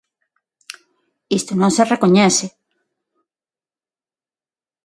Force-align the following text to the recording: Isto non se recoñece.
Isto 1.39 1.51
non 1.55 1.71
se 1.75 1.83
recoñece. 1.93 2.47